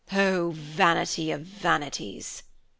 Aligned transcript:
Oh 0.11 0.49
vanity 0.55 1.29
of 1.29 1.41
vanities!" 1.41 2.41